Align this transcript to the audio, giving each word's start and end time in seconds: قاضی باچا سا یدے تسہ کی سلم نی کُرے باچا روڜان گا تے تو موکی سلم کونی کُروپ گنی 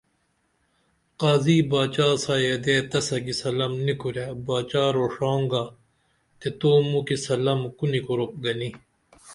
قاضی 1.19 1.57
باچا 1.71 2.07
سا 2.23 2.35
یدے 2.47 2.75
تسہ 2.89 3.17
کی 3.25 3.33
سلم 3.41 3.71
نی 3.85 3.93
کُرے 4.01 4.27
باچا 4.45 4.83
روڜان 4.95 5.39
گا 5.51 5.63
تے 6.39 6.47
تو 6.59 6.69
موکی 6.89 7.17
سلم 7.25 7.59
کونی 7.77 7.99
کُروپ 8.05 8.31
گنی 8.43 8.69